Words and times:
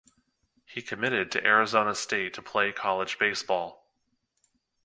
He 0.65 0.81
committed 0.81 1.29
to 1.29 1.45
Arizona 1.45 1.93
State 1.93 2.33
to 2.33 2.41
play 2.41 2.71
college 2.71 3.19
baseball. 3.19 3.85